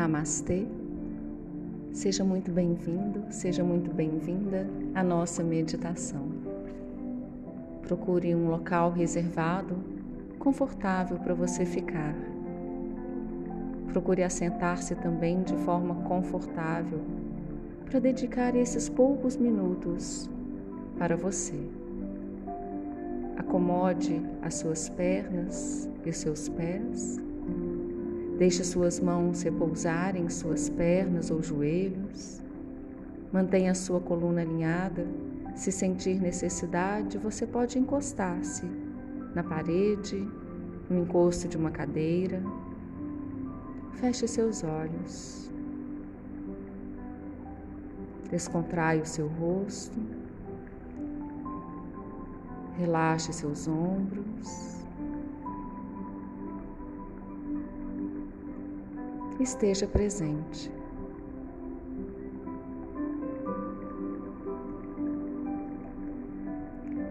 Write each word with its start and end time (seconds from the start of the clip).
Namastê. 0.00 0.66
Seja 1.92 2.24
muito 2.24 2.50
bem-vindo, 2.50 3.22
seja 3.28 3.62
muito 3.62 3.92
bem-vinda 3.92 4.66
à 4.94 5.02
nossa 5.02 5.44
meditação. 5.44 6.26
Procure 7.82 8.34
um 8.34 8.48
local 8.48 8.90
reservado, 8.92 9.76
confortável 10.38 11.18
para 11.18 11.34
você 11.34 11.66
ficar. 11.66 12.14
Procure 13.92 14.22
assentar-se 14.22 14.94
também 14.94 15.42
de 15.42 15.54
forma 15.58 15.94
confortável 16.08 17.00
para 17.84 18.00
dedicar 18.00 18.56
esses 18.56 18.88
poucos 18.88 19.36
minutos 19.36 20.30
para 20.96 21.14
você. 21.14 21.60
Acomode 23.36 24.22
as 24.40 24.54
suas 24.54 24.88
pernas 24.88 25.90
e 26.06 26.08
os 26.08 26.16
seus 26.16 26.48
pés 26.48 27.20
Deixe 28.40 28.64
suas 28.64 28.98
mãos 28.98 29.42
repousarem 29.42 30.24
em 30.24 30.30
suas 30.30 30.70
pernas 30.70 31.30
ou 31.30 31.42
joelhos. 31.42 32.40
Mantenha 33.30 33.74
sua 33.74 34.00
coluna 34.00 34.40
alinhada. 34.40 35.06
Se 35.54 35.70
sentir 35.70 36.18
necessidade, 36.18 37.18
você 37.18 37.46
pode 37.46 37.78
encostar-se 37.78 38.64
na 39.34 39.42
parede, 39.44 40.26
no 40.88 41.00
encosto 41.02 41.48
de 41.48 41.58
uma 41.58 41.70
cadeira. 41.70 42.42
Feche 43.96 44.26
seus 44.26 44.64
olhos. 44.64 45.52
Descontrai 48.30 49.02
o 49.02 49.06
seu 49.06 49.28
rosto. 49.28 50.00
Relaxe 52.78 53.34
seus 53.34 53.68
ombros. 53.68 54.79
Esteja 59.42 59.86
presente. 59.86 60.70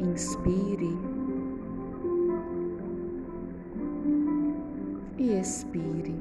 Inspire 0.00 0.96
e 5.18 5.32
expire. 5.32 6.14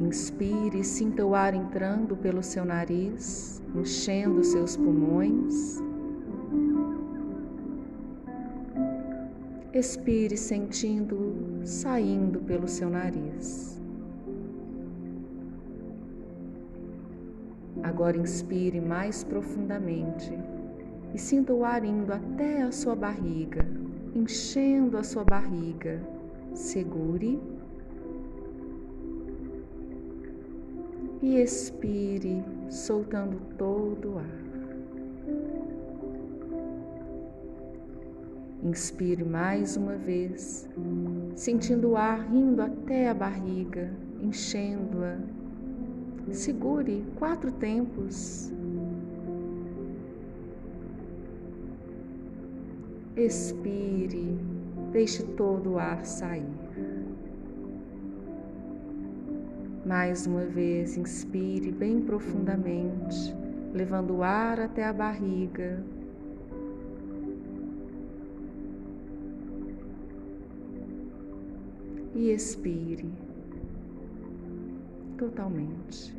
Inspire 0.00 0.80
e 0.80 0.84
sinta 0.84 1.24
o 1.24 1.34
ar 1.34 1.54
entrando 1.54 2.16
pelo 2.16 2.42
seu 2.42 2.64
nariz, 2.64 3.62
enchendo 3.74 4.42
seus 4.42 4.76
pulmões. 4.76 5.80
Expire 9.80 10.36
sentindo 10.36 11.62
saindo 11.64 12.38
pelo 12.40 12.68
seu 12.68 12.90
nariz. 12.90 13.80
Agora 17.82 18.18
inspire 18.18 18.78
mais 18.78 19.24
profundamente 19.24 20.38
e 21.14 21.18
sinta 21.18 21.54
o 21.54 21.64
ar 21.64 21.82
indo 21.82 22.12
até 22.12 22.60
a 22.60 22.70
sua 22.70 22.94
barriga, 22.94 23.66
enchendo 24.14 24.98
a 24.98 25.02
sua 25.02 25.24
barriga. 25.24 25.98
Segure 26.52 27.40
e 31.22 31.36
expire, 31.36 32.44
soltando 32.68 33.40
todo 33.56 34.10
o 34.10 34.18
ar. 34.18 35.59
Inspire 38.62 39.24
mais 39.24 39.74
uma 39.74 39.96
vez, 39.96 40.68
sentindo 41.34 41.90
o 41.90 41.96
ar 41.96 42.30
indo 42.30 42.60
até 42.60 43.08
a 43.08 43.14
barriga, 43.14 43.90
enchendo-a. 44.20 45.16
Segure 46.30 47.02
quatro 47.16 47.50
tempos. 47.52 48.52
Expire, 53.16 54.38
deixe 54.92 55.22
todo 55.22 55.72
o 55.72 55.78
ar 55.78 56.04
sair. 56.04 56.44
Mais 59.86 60.26
uma 60.26 60.44
vez, 60.44 60.98
inspire 60.98 61.72
bem 61.72 62.02
profundamente, 62.02 63.34
levando 63.72 64.18
o 64.18 64.22
ar 64.22 64.60
até 64.60 64.84
a 64.84 64.92
barriga, 64.92 65.82
e 72.14 72.30
expire 72.30 73.10
totalmente. 75.16 76.18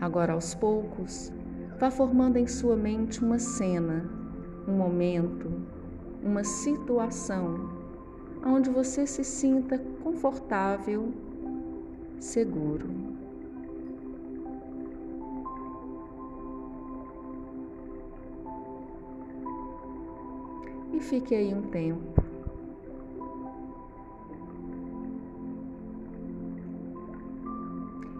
Agora, 0.00 0.32
aos 0.32 0.54
poucos, 0.54 1.32
vá 1.78 1.90
formando 1.90 2.36
em 2.38 2.46
sua 2.46 2.74
mente 2.76 3.22
uma 3.22 3.38
cena, 3.38 4.08
um 4.66 4.72
momento, 4.72 5.50
uma 6.22 6.42
situação 6.42 7.68
onde 8.44 8.70
você 8.70 9.06
se 9.06 9.22
sinta 9.22 9.78
confortável, 10.02 11.12
seguro. 12.18 13.09
E 21.00 21.02
fique 21.02 21.34
aí 21.34 21.54
um 21.54 21.62
tempo. 21.62 22.22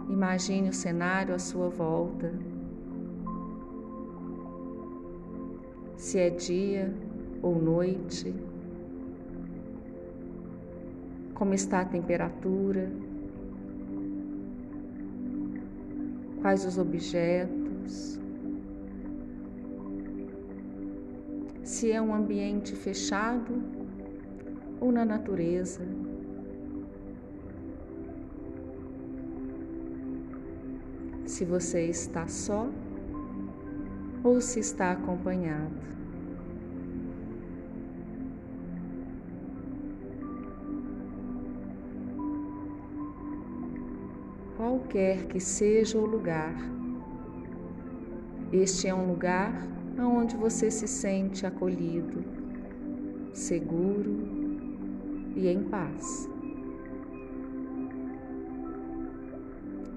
Imagine 0.09 0.69
o 0.69 0.73
cenário 0.73 1.35
à 1.35 1.39
sua 1.39 1.69
volta. 1.69 2.33
Se 5.95 6.17
é 6.17 6.31
dia 6.31 6.91
ou 7.41 7.61
noite, 7.61 8.33
como 11.35 11.53
está 11.53 11.81
a 11.81 11.85
temperatura, 11.85 12.91
quais 16.41 16.65
os 16.65 16.79
objetos, 16.79 18.20
se 21.81 21.91
é 21.91 21.99
um 21.99 22.13
ambiente 22.13 22.75
fechado 22.75 23.59
ou 24.79 24.91
na 24.91 25.03
natureza. 25.03 25.81
Se 31.25 31.43
você 31.43 31.87
está 31.87 32.27
só 32.27 32.69
ou 34.23 34.39
se 34.39 34.59
está 34.59 34.91
acompanhado. 34.91 35.73
Qualquer 44.55 45.25
que 45.25 45.39
seja 45.39 45.97
o 45.97 46.05
lugar, 46.05 46.53
este 48.53 48.87
é 48.87 48.93
um 48.93 49.07
lugar 49.07 49.80
aonde 49.97 50.35
você 50.35 50.71
se 50.71 50.87
sente 50.87 51.45
acolhido, 51.45 52.23
seguro 53.33 54.19
e 55.35 55.47
em 55.47 55.63
paz. 55.63 56.29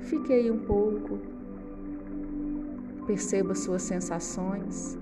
Fique 0.01 0.33
aí 0.33 0.51
um 0.51 0.59
pouco, 0.59 1.19
perceba 3.07 3.55
suas 3.55 3.83
sensações, 3.83 4.99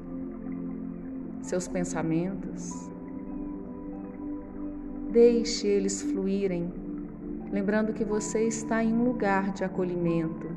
seus 1.42 1.66
pensamentos. 1.66 2.90
Deixe 5.10 5.66
eles 5.66 6.00
fluírem, 6.00 6.72
lembrando 7.50 7.92
que 7.92 8.04
você 8.04 8.46
está 8.46 8.82
em 8.82 8.94
um 8.94 9.04
lugar 9.04 9.52
de 9.52 9.64
acolhimento, 9.64 10.48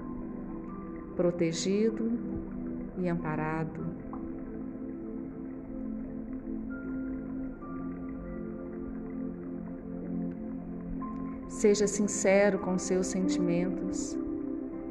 protegido 1.15 2.11
e 2.97 3.09
amparado. 3.09 3.83
Seja 11.55 11.87
sincero 11.87 12.59
com 12.59 12.77
seus 12.77 13.07
sentimentos. 13.07 14.17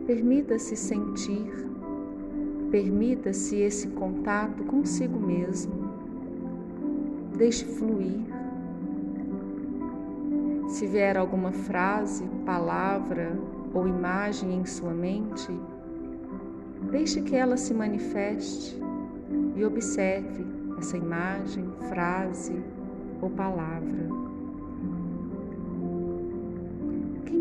Permita-se 0.06 0.75
sentir. 0.75 1.52
Permita-se 2.70 3.56
esse 3.56 3.88
contato 3.88 4.64
consigo 4.64 5.20
mesmo. 5.20 5.75
Deixe 7.37 7.66
fluir. 7.66 8.25
Se 10.70 10.87
vier 10.87 11.19
alguma 11.19 11.52
frase, 11.52 12.25
palavra 12.46 13.38
ou 13.75 13.87
imagem 13.87 14.55
em 14.55 14.64
sua 14.64 14.94
mente, 14.94 15.52
deixe 16.90 17.20
que 17.20 17.37
ela 17.37 17.58
se 17.58 17.75
manifeste 17.75 18.82
e 19.55 19.62
observe 19.62 20.46
essa 20.78 20.96
imagem, 20.96 21.70
frase 21.90 22.56
ou 23.20 23.28
palavra. 23.28 24.08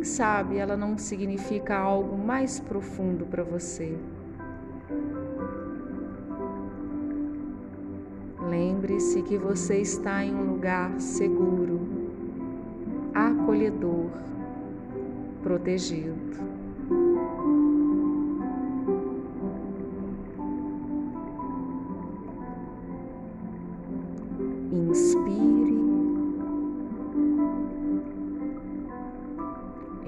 Sabe 0.04 0.58
ela 0.58 0.76
não 0.76 0.98
significa 0.98 1.78
algo 1.78 2.18
mais 2.18 2.60
profundo 2.60 3.26
para 3.26 3.42
você? 3.42 3.98
Lembre-se 8.50 9.24
que 9.24 9.38
você 9.38 9.78
está 9.78 10.26
em 10.26 10.36
um 10.36 10.52
lugar 10.52 11.00
seguro, 11.00 11.80
acolhedor, 13.14 14.10
protegido. 15.42 16.53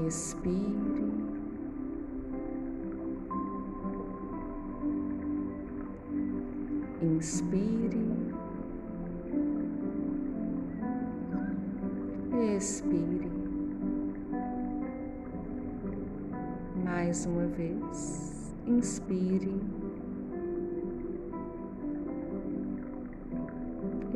Expire. 0.03 1.13
Inspire, 7.01 7.91
expire. 12.33 13.29
Mais 16.83 17.25
uma 17.25 17.47
vez, 17.47 18.55
inspire. 18.67 19.51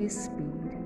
expire. 0.10 0.79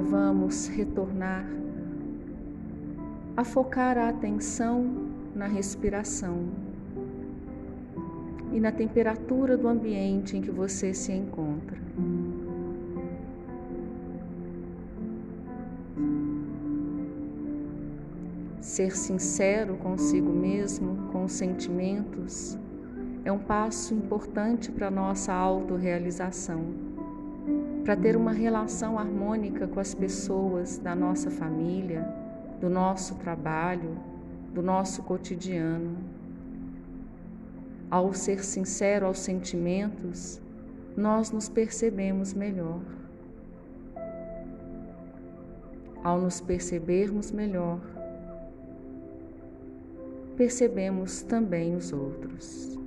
Agora 0.00 0.02
vamos 0.02 0.66
retornar 0.68 1.44
a 3.36 3.44
focar 3.44 3.98
a 3.98 4.08
atenção 4.08 4.82
na 5.34 5.46
respiração 5.46 6.48
e 8.50 8.58
na 8.58 8.72
temperatura 8.72 9.58
do 9.58 9.68
ambiente 9.68 10.38
em 10.38 10.40
que 10.40 10.50
você 10.50 10.94
se 10.94 11.12
encontra. 11.12 11.78
Ser 18.62 18.96
sincero 18.96 19.76
consigo 19.76 20.32
mesmo, 20.32 21.10
com 21.12 21.24
os 21.24 21.32
sentimentos, 21.32 22.58
é 23.22 23.30
um 23.30 23.38
passo 23.38 23.92
importante 23.92 24.72
para 24.72 24.86
a 24.88 24.90
nossa 24.90 25.32
autorrealização 25.32 26.89
para 27.84 27.96
ter 27.96 28.16
uma 28.16 28.32
relação 28.32 28.98
harmônica 28.98 29.66
com 29.66 29.80
as 29.80 29.94
pessoas 29.94 30.78
da 30.78 30.94
nossa 30.94 31.30
família, 31.30 32.06
do 32.60 32.68
nosso 32.68 33.14
trabalho, 33.16 33.96
do 34.52 34.62
nosso 34.62 35.02
cotidiano. 35.02 35.96
Ao 37.90 38.12
ser 38.12 38.44
sincero 38.44 39.06
aos 39.06 39.18
sentimentos, 39.18 40.40
nós 40.96 41.30
nos 41.30 41.48
percebemos 41.48 42.34
melhor. 42.34 42.80
Ao 46.02 46.20
nos 46.20 46.40
percebermos 46.40 47.30
melhor, 47.30 47.80
percebemos 50.36 51.22
também 51.22 51.74
os 51.74 51.92
outros. 51.92 52.79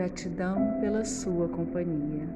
Gratidão 0.00 0.80
pela 0.80 1.04
sua 1.04 1.46
companhia. 1.46 2.26